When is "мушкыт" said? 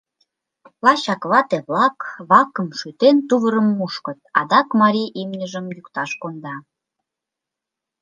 3.77-4.19